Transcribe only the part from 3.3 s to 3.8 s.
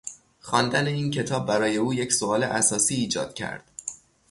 کرد